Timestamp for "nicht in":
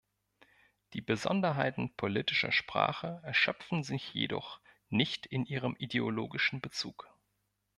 4.89-5.45